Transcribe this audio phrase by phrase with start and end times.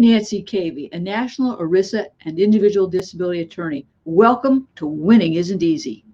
[0.00, 3.86] Nancy Cavey, a national ERISA and individual disability attorney.
[4.06, 6.06] Welcome to Winning Isn't Easy.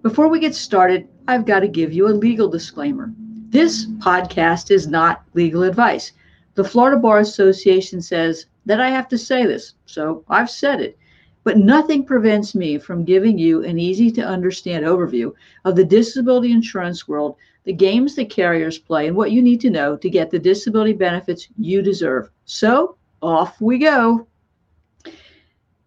[0.00, 3.12] Before we get started, I've got to give you a legal disclaimer.
[3.50, 6.12] This podcast is not legal advice.
[6.54, 10.96] The Florida Bar Association says that I have to say this, so I've said it.
[11.44, 15.34] But nothing prevents me from giving you an easy to understand overview
[15.66, 19.68] of the disability insurance world, the games the carriers play, and what you need to
[19.68, 22.30] know to get the disability benefits you deserve.
[22.46, 24.26] So, off we go.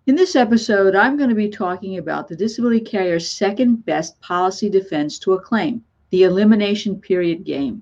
[0.06, 4.70] In this episode, I'm going to be talking about the disability carrier's second best policy
[4.70, 7.82] defense to a claim the elimination period game.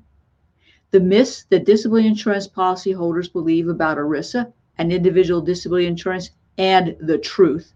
[0.92, 7.18] The myths that disability insurance policyholders believe about ERISA and individual disability insurance and the
[7.18, 7.74] truth,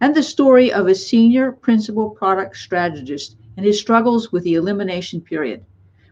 [0.00, 5.20] and the story of a senior principal product strategist and his struggles with the elimination
[5.20, 5.64] period.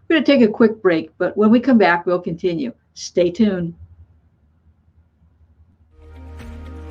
[0.09, 2.73] We're going to take a quick break, but when we come back, we'll continue.
[2.95, 3.75] Stay tuned.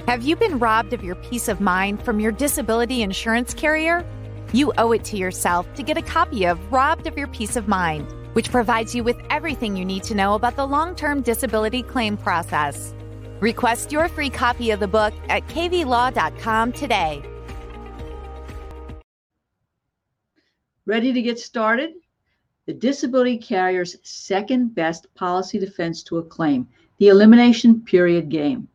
[0.08, 4.06] Have you been robbed of your peace of mind from your disability insurance carrier?
[4.54, 7.68] You owe it to yourself to get a copy of Robbed of Your Peace of
[7.68, 11.84] Mind, which provides you with everything you need to know about the long term disability
[11.84, 12.96] claim process.
[13.42, 17.22] Request your free copy of the book at caveylaw.com today.
[20.86, 21.96] Ready to get started?
[22.66, 26.66] The disability carrier's second best policy defense to a claim
[26.98, 28.70] the elimination period game.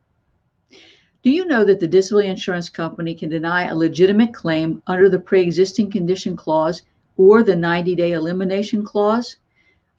[1.23, 5.21] Do you know that the disability insurance company can deny a legitimate claim under the
[5.21, 6.83] pre existing condition clause
[7.17, 9.37] or the 90 day elimination clause?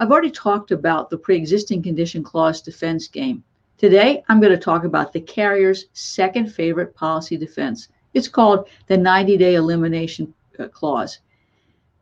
[0.01, 3.41] I've already talked about the pre existing condition clause defense game.
[3.77, 7.88] Today, I'm going to talk about the carrier's second favorite policy defense.
[8.13, 11.19] It's called the 90 day elimination uh, clause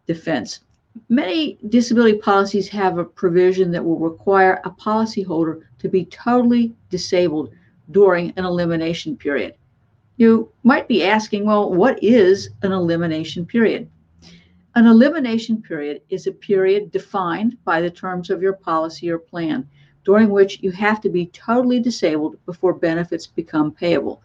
[0.08, 0.62] defense.
[1.10, 7.52] Many disability policies have a provision that will require a policyholder to be totally disabled
[7.92, 9.56] during an elimination period.
[10.18, 13.90] You might be asking, well, what is an elimination period?
[14.76, 19.68] An elimination period is a period defined by the terms of your policy or plan
[20.04, 24.22] during which you have to be totally disabled before benefits become payable.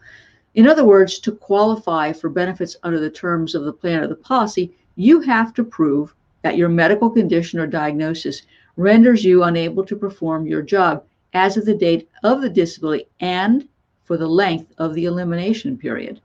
[0.55, 4.15] In other words, to qualify for benefits under the terms of the plan or the
[4.15, 8.43] policy, you have to prove that your medical condition or diagnosis
[8.75, 13.67] renders you unable to perform your job as of the date of the disability and
[14.03, 16.21] for the length of the elimination period.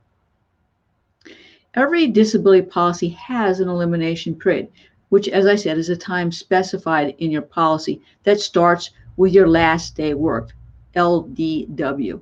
[1.75, 4.69] Every disability policy has an elimination period,
[5.09, 9.49] which, as I said, is a time specified in your policy that starts with your
[9.49, 10.55] last day worked,
[10.95, 12.21] LDW.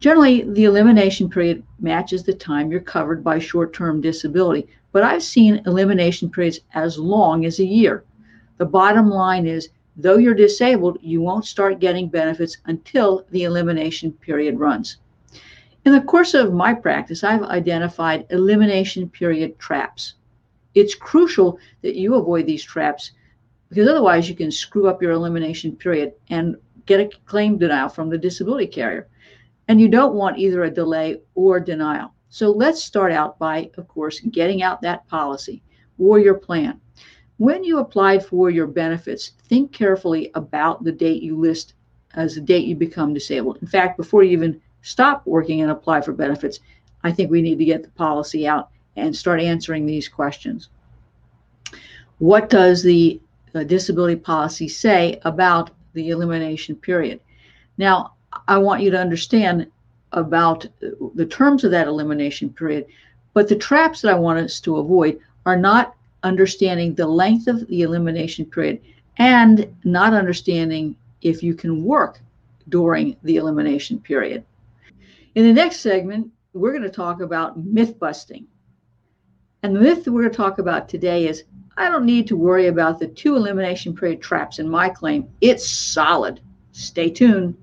[0.00, 5.22] Generally, the elimination period matches the time you're covered by short term disability, but I've
[5.22, 8.04] seen elimination periods as long as a year.
[8.58, 14.12] The bottom line is, though you're disabled, you won't start getting benefits until the elimination
[14.12, 14.98] period runs.
[15.84, 20.14] In the course of my practice, I've identified elimination period traps.
[20.74, 23.12] It's crucial that you avoid these traps
[23.68, 26.56] because otherwise you can screw up your elimination period and
[26.86, 29.08] get a claim denial from the disability carrier.
[29.68, 32.12] And you don't want either a delay or denial.
[32.28, 35.62] So let's start out by, of course, getting out that policy
[35.98, 36.80] or your plan.
[37.38, 41.74] When you apply for your benefits, think carefully about the date you list
[42.14, 43.58] as the date you become disabled.
[43.60, 46.60] In fact, before you even stop working and apply for benefits,
[47.02, 50.70] I think we need to get the policy out and start answering these questions.
[52.18, 53.20] What does the
[53.54, 57.20] uh, disability policy say about the elimination period.
[57.78, 58.12] Now,
[58.46, 59.66] I want you to understand
[60.12, 60.66] about
[61.14, 62.86] the terms of that elimination period,
[63.32, 67.66] but the traps that I want us to avoid are not understanding the length of
[67.68, 68.80] the elimination period
[69.18, 72.20] and not understanding if you can work
[72.68, 74.44] during the elimination period.
[75.34, 78.46] In the next segment, we're going to talk about myth busting.
[79.62, 81.44] And the myth that we're going to talk about today is
[81.76, 85.28] I don't need to worry about the two elimination period traps in my claim.
[85.40, 86.40] It's solid.
[86.72, 87.56] Stay tuned.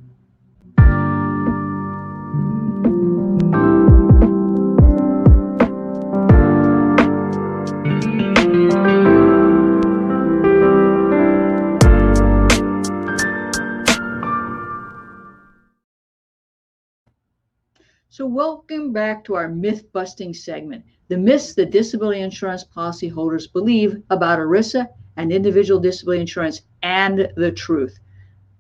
[18.16, 24.04] So, welcome back to our myth busting segment the myths that disability insurance policyholders believe
[24.12, 24.88] about ERISA
[25.18, 27.98] and individual disability insurance and the truth.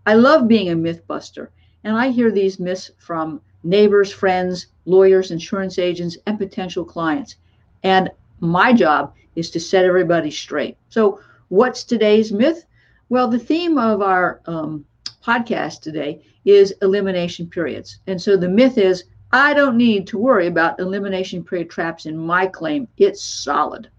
[0.07, 1.51] I love being a myth buster,
[1.83, 7.35] and I hear these myths from neighbors, friends, lawyers, insurance agents, and potential clients.
[7.83, 8.09] And
[8.39, 10.77] my job is to set everybody straight.
[10.89, 11.19] So,
[11.49, 12.65] what's today's myth?
[13.09, 14.83] Well, the theme of our um,
[15.23, 17.99] podcast today is elimination periods.
[18.07, 22.15] And so the myth is I don't need to worry about elimination period traps in
[22.15, 22.87] my claim.
[22.97, 23.89] It's solid.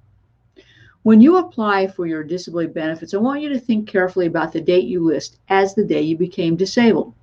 [1.03, 4.61] When you apply for your disability benefits, I want you to think carefully about the
[4.61, 7.15] date you list as the day you became disabled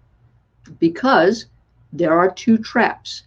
[0.78, 1.46] because
[1.94, 3.24] there are two traps.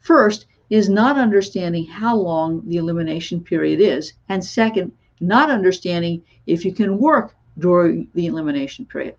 [0.00, 6.62] First is not understanding how long the elimination period is, and second, not understanding if
[6.62, 9.16] you can work during the elimination period.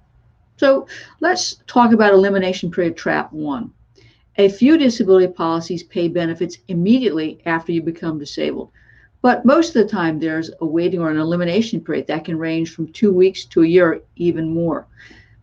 [0.57, 0.87] So
[1.21, 3.73] let's talk about elimination period trap one.
[4.39, 8.69] A few disability policies pay benefits immediately after you become disabled,
[9.23, 12.71] but most of the time there's a waiting or an elimination period that can range
[12.71, 14.85] from two weeks to a year, even more.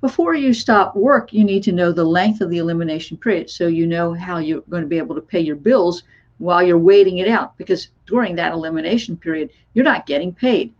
[0.00, 3.66] Before you stop work, you need to know the length of the elimination period so
[3.66, 6.04] you know how you're going to be able to pay your bills
[6.38, 10.72] while you're waiting it out because during that elimination period, you're not getting paid.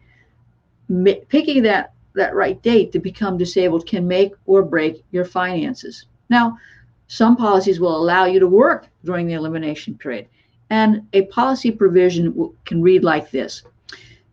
[1.29, 6.07] Picking that, that right date to become disabled can make or break your finances.
[6.29, 6.59] Now,
[7.07, 10.27] some policies will allow you to work during the elimination period,
[10.71, 13.63] and a policy provision can read like this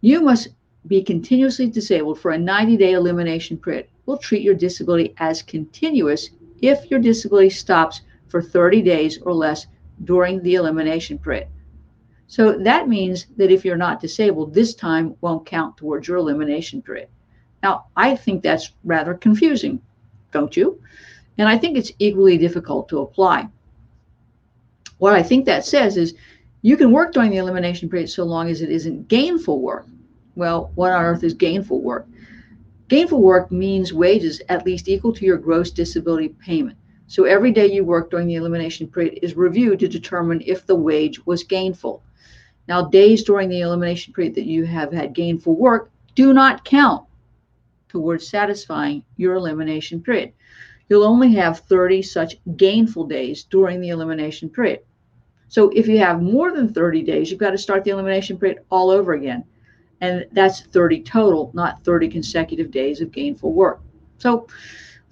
[0.01, 0.49] You must
[0.87, 6.31] be continuously disabled for a 90 day elimination period We'll treat your disability as continuous
[6.61, 9.67] if your disability stops for 30 days or less
[10.03, 11.47] during the elimination period.
[12.27, 16.81] So that means that if you're not disabled, this time won't count towards your elimination
[16.81, 17.09] period.
[17.61, 19.81] Now, I think that's rather confusing,
[20.31, 20.81] don't you?
[21.37, 23.47] And I think it's equally difficult to apply.
[24.97, 26.13] What I think that says is
[26.61, 29.87] you can work during the elimination period so long as it isn't gainful work.
[30.35, 32.07] Well, what on earth is gainful work?
[32.87, 36.77] Gainful work means wages at least equal to your gross disability payment.
[37.07, 40.75] So every day you work during the elimination period is reviewed to determine if the
[40.75, 42.03] wage was gainful.
[42.67, 47.05] Now, days during the elimination period that you have had gainful work do not count
[47.89, 50.31] towards satisfying your elimination period.
[50.91, 54.81] You'll only have 30 such gainful days during the elimination period.
[55.47, 58.65] So if you have more than 30 days, you've got to start the elimination period
[58.69, 59.45] all over again
[60.01, 63.79] and that's 30 total, not 30 consecutive days of gainful work.
[64.17, 64.47] So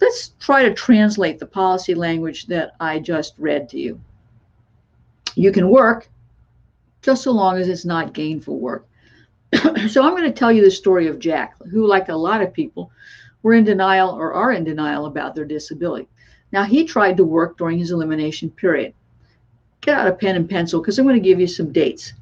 [0.01, 4.01] let's try to translate the policy language that I just read to you.
[5.35, 6.09] You can work
[7.01, 8.85] just so long as it's not gainful work.
[9.53, 12.51] so I'm going to tell you the story of Jack, who, like a lot of
[12.51, 12.91] people,
[13.43, 16.07] were in denial or are in denial about their disability.
[16.51, 18.93] Now, he tried to work during his elimination period.
[19.81, 22.13] Get out a pen and pencil because I'm going to give you some dates.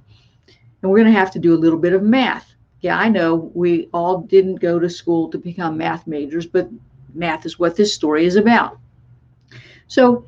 [0.82, 3.52] And we're going to have to do a little bit of math yeah, I know
[3.54, 6.70] we all didn't go to school to become math majors, but
[7.14, 8.78] math is what this story is about.
[9.88, 10.26] So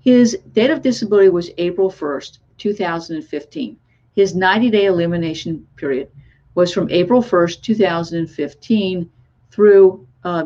[0.00, 3.76] his date of disability was April 1st, 2015.
[4.14, 6.08] His 90 day elimination period
[6.54, 9.10] was from April 1st, 2015
[9.50, 10.44] through uh,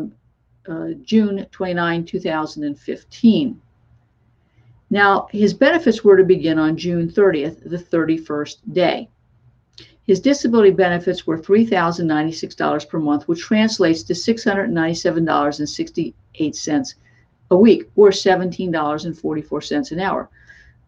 [1.02, 3.60] June 29, 2015.
[4.88, 9.08] Now, his benefits were to begin on June 30th, the 31st day.
[10.06, 16.94] His disability benefits were $3,096 per month, which translates to $697.68
[17.50, 20.28] a week, or $17.44 an hour.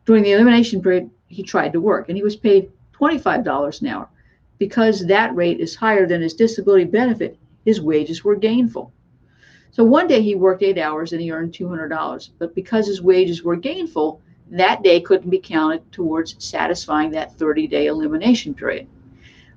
[0.06, 4.08] During the elimination period, he tried to work and he was paid $25 an hour.
[4.58, 7.36] Because that rate is higher than his disability benefit,
[7.68, 8.90] his wages were gainful.
[9.72, 12.30] So one day he worked eight hours and he earned $200.
[12.38, 14.22] But because his wages were gainful,
[14.52, 18.86] that day couldn't be counted towards satisfying that 30 day elimination period.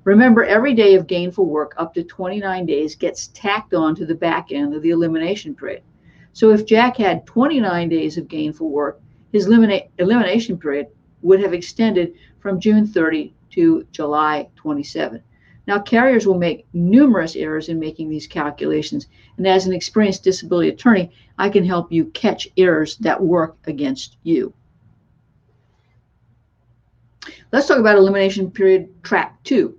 [0.03, 4.13] Remember, every day of gainful work up to 29 days gets tacked on to the
[4.13, 5.81] back end of the elimination period.
[6.33, 8.99] So if Jack had 29 days of gainful work,
[9.31, 10.87] his elimina- elimination period
[11.21, 15.23] would have extended from June 30 to July 27.
[15.67, 20.69] Now, carriers will make numerous errors in making these calculations, and as an experienced disability
[20.69, 24.53] attorney, I can help you catch errors that work against you.
[27.51, 29.77] Let's talk about elimination period trap two.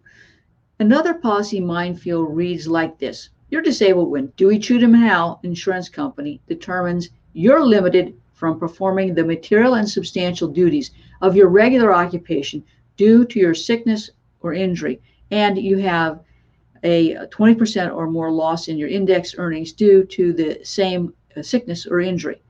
[0.78, 7.10] Another policy minefield reads like this You're disabled when Dewey Cheatham Howe Insurance Company determines
[7.32, 12.64] you're limited from performing the material and substantial duties of your regular occupation
[12.96, 14.10] due to your sickness
[14.40, 15.00] or injury,
[15.32, 16.20] and you have
[16.84, 21.86] a 20% or more loss in your index earnings due to the same uh, sickness
[21.86, 22.40] or injury.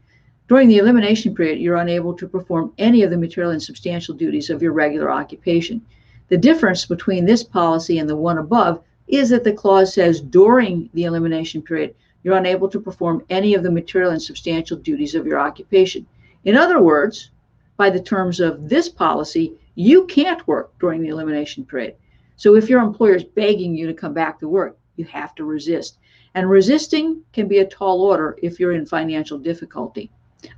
[0.49, 4.51] During the elimination period, you're unable to perform any of the material and substantial duties
[4.51, 5.81] of your regular occupation.
[6.29, 10.91] The difference between this policy and the one above is that the clause says during
[10.93, 15.27] the elimination period, you're unable to perform any of the material and substantial duties of
[15.27, 16.05] your occupation.
[16.45, 17.31] In other words,
[17.77, 21.95] by the terms of this policy, you can't work during the elimination period.
[22.37, 25.45] So if your employer is begging you to come back to work, you have to
[25.45, 25.99] resist.
[26.35, 30.11] And resisting can be a tall order if you're in financial difficulty.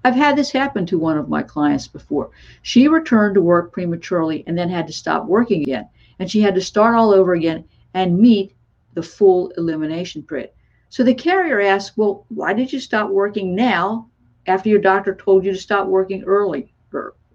[0.04, 2.31] I've had this happen to one of my clients before.
[2.62, 5.88] She returned to work prematurely and then had to stop working again.
[6.19, 8.54] And she had to start all over again and meet
[8.95, 10.50] the full elimination period.
[10.88, 14.09] So the carrier asked, Well, why did you stop working now
[14.47, 16.73] after your doctor told you to stop working early?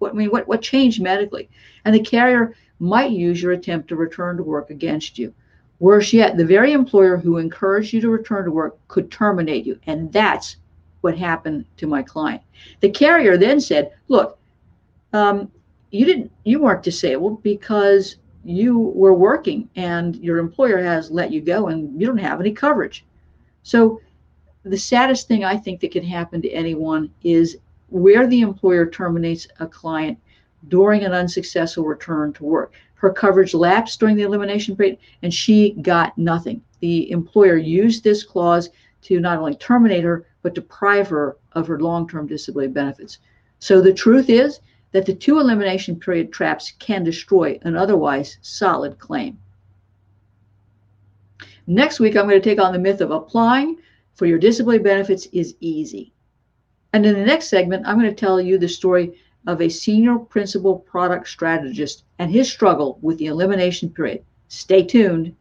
[0.00, 1.48] What I mean, what, what changed medically?
[1.84, 5.32] And the carrier might use your attempt to return to work against you.
[5.78, 9.78] Worse yet, the very employer who encouraged you to return to work could terminate you.
[9.86, 10.56] And that's
[11.00, 12.42] what happened to my client.
[12.80, 14.38] The carrier then said, Look,
[15.12, 15.50] um,
[15.90, 21.40] you didn't you weren't disabled because you were working and your employer has let you
[21.40, 23.04] go and you don't have any coverage.
[23.62, 24.00] So
[24.62, 27.58] the saddest thing I think that can happen to anyone is
[27.90, 30.18] where the employer terminates a client
[30.68, 32.74] during an unsuccessful return to work.
[32.94, 36.62] Her coverage lapsed during the elimination period and she got nothing.
[36.80, 38.68] The employer used this clause
[39.02, 43.18] to not only terminate her, but deprive her of her long term disability benefits.
[43.58, 44.60] So the truth is
[44.92, 49.38] that the two elimination period traps can destroy an otherwise solid claim.
[51.66, 53.78] Next week, I'm going to take on the myth of applying
[54.14, 56.12] for your disability benefits is easy.
[56.92, 60.18] And in the next segment, I'm going to tell you the story of a senior
[60.18, 64.24] principal product strategist and his struggle with the elimination period.
[64.48, 65.34] Stay tuned.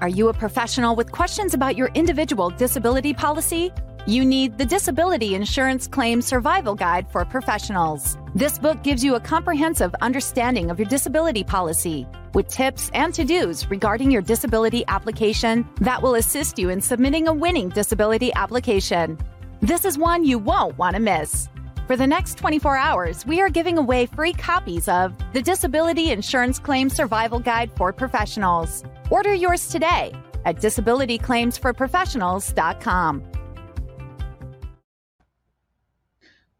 [0.00, 3.72] Are you a professional with questions about your individual disability policy?
[4.06, 8.18] You need the Disability Insurance Claim Survival Guide for Professionals.
[8.34, 13.24] This book gives you a comprehensive understanding of your disability policy with tips and to
[13.24, 19.16] dos regarding your disability application that will assist you in submitting a winning disability application.
[19.60, 21.48] This is one you won't want to miss.
[21.86, 26.58] For the next 24 hours, we are giving away free copies of the Disability Insurance
[26.58, 28.82] Claim Survival Guide for Professionals.
[29.10, 30.12] Order yours today
[30.44, 33.22] at disabilityclaimsforprofessionals.com.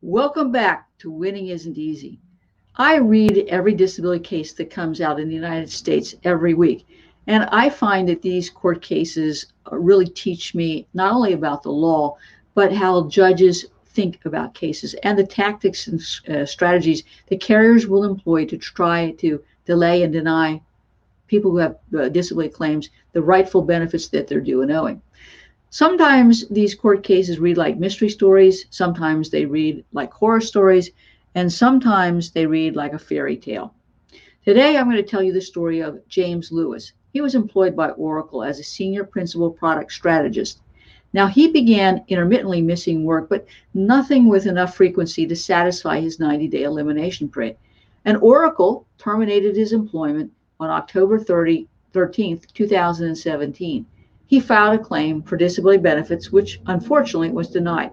[0.02, 2.20] Welcome back to Winning Isn't Easy.
[2.76, 6.88] I read every disability case that comes out in the United States every week,
[7.28, 12.16] and I find that these court cases really teach me not only about the law,
[12.54, 18.02] but how judges think about cases and the tactics and uh, strategies the carriers will
[18.02, 20.60] employ to try to delay and deny
[21.28, 25.00] people who have uh, disability claims the rightful benefits that they're due and owing.
[25.70, 30.90] Sometimes these court cases read like mystery stories, sometimes they read like horror stories,
[31.34, 33.74] and sometimes they read like a fairy tale.
[34.44, 36.92] Today, I'm going to tell you the story of James Lewis.
[37.12, 40.60] He was employed by Oracle as a senior principal product strategist.
[41.12, 46.48] Now, he began intermittently missing work, but nothing with enough frequency to satisfy his 90
[46.48, 47.56] day elimination period.
[48.04, 53.86] And Oracle terminated his employment on October 30, 13th, 2017.
[54.26, 57.92] He filed a claim for disability benefits, which unfortunately was denied.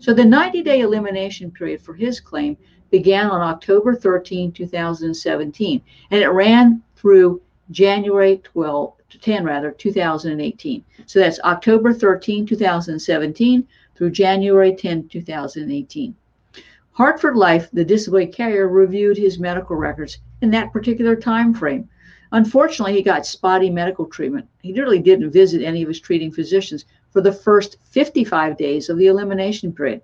[0.00, 2.56] So the 90 day elimination period for his claim
[2.90, 11.18] began on October 13, 2017, and it ran through January 12, 10 rather 2018 so
[11.18, 16.14] that's october 13 2017 through january 10 2018
[16.92, 21.86] hartford life the disability carrier reviewed his medical records in that particular time frame
[22.32, 24.48] unfortunately he got spotty medical treatment.
[24.62, 28.98] He really didn't visit any of his treating physicians for the first 55 days of
[28.98, 30.02] the elimination period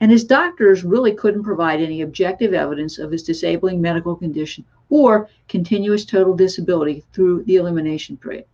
[0.00, 5.28] and his doctors really couldn't provide any objective evidence of his disabling medical condition or
[5.48, 8.44] continuous total disability through the elimination period.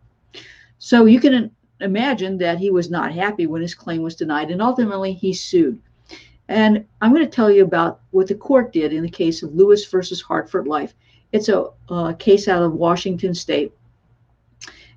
[0.79, 1.51] So you can
[1.81, 5.81] imagine that he was not happy when his claim was denied, and ultimately he sued.
[6.49, 9.55] And I'm going to tell you about what the court did in the case of
[9.55, 10.95] Lewis versus Hartford Life.
[11.33, 13.73] It's a, a case out of Washington State.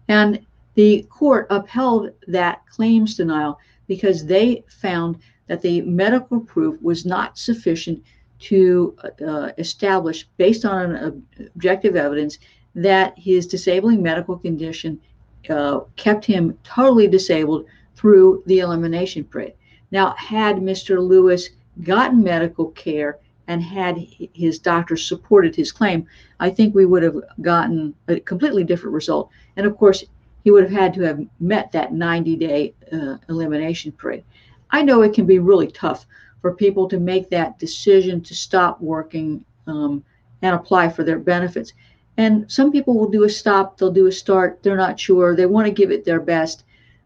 [0.07, 0.45] And
[0.77, 5.17] the court upheld that claims denial because they found
[5.47, 8.03] that the medical proof was not sufficient
[8.37, 8.95] to
[9.27, 12.37] uh, establish, based on objective evidence,
[12.75, 15.01] that his disabling medical condition
[15.49, 17.65] uh, kept him totally disabled
[17.95, 19.53] through the elimination period.
[19.89, 20.99] Now, had Mr.
[20.99, 21.49] Lewis
[21.81, 23.17] gotten medical care
[23.47, 23.97] and had
[24.33, 26.05] his doctor supported his claim,
[26.39, 29.31] I think we would have gotten a completely different result.
[29.55, 30.03] And of course,
[30.47, 34.23] he would have had to have met that 90 day uh, elimination period.
[34.71, 36.05] I know it can be really tough
[36.41, 40.05] for people to make that decision to stop working um,
[40.41, 41.73] and apply for their benefits.
[42.15, 45.45] And some people will do a stop, they'll do a start, they're not sure, they
[45.45, 46.63] want to give it their best.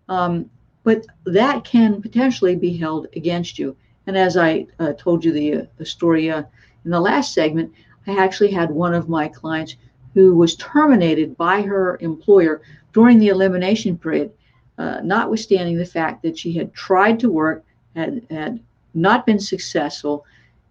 [0.08, 0.48] Um,
[0.84, 3.76] but that can potentially be held against you.
[4.06, 6.44] And as I uh, told you the, uh, the story uh,
[6.86, 7.74] in the last segment,
[8.06, 9.78] I actually had one of my clients
[10.14, 12.62] who was terminated by her employer
[12.94, 14.32] during the elimination period,
[14.78, 17.64] uh, notwithstanding the fact that she had tried to work,
[17.96, 18.60] had, had
[18.94, 20.26] not been successful,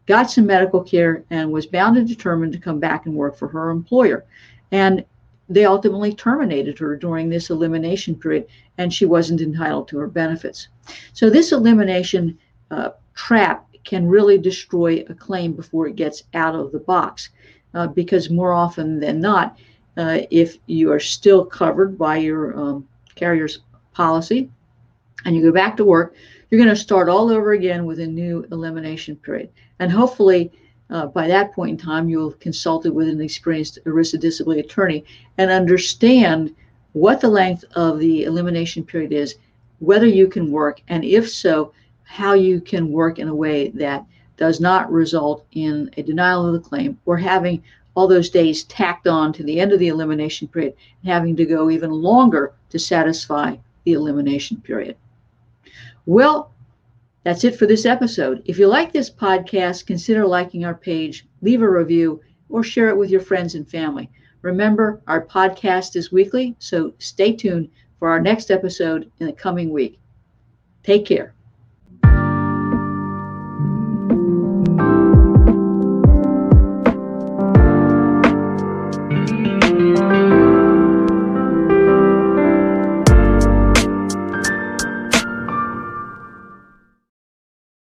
[0.06, 3.48] got some medical care, and was bound and determined to come back and work for
[3.48, 4.24] her employer.
[4.72, 5.04] And
[5.48, 8.46] they ultimately terminated her during this elimination period,
[8.78, 10.68] and she wasn't entitled to her benefits.
[11.12, 12.38] So, this elimination
[12.70, 17.30] uh, trap can really destroy a claim before it gets out of the box,
[17.74, 19.58] uh, because more often than not,
[19.96, 23.60] uh, if you are still covered by your um, carrier's
[23.92, 24.50] policy
[25.24, 26.14] and you go back to work,
[26.48, 29.50] you're going to start all over again with a new elimination period.
[29.78, 30.50] And hopefully,
[30.90, 35.04] uh, by that point in time, you'll have consulted with an experienced ERISA disability attorney
[35.38, 36.54] and understand
[36.92, 39.36] what the length of the elimination period is,
[39.78, 41.72] whether you can work, and if so,
[42.02, 44.04] how you can work in a way that
[44.40, 47.62] does not result in a denial of the claim or having
[47.94, 51.44] all those days tacked on to the end of the elimination period and having to
[51.44, 53.54] go even longer to satisfy
[53.84, 54.96] the elimination period.
[56.06, 56.52] Well,
[57.22, 58.42] that's it for this episode.
[58.46, 62.96] If you like this podcast, consider liking our page, leave a review, or share it
[62.96, 64.08] with your friends and family.
[64.40, 67.68] Remember, our podcast is weekly, so stay tuned
[67.98, 70.00] for our next episode in the coming week.
[70.82, 71.34] Take care.